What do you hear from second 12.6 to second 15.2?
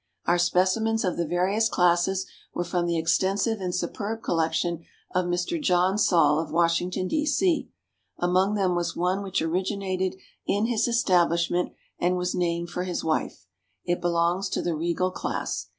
for his wife. It belongs to the "Regal"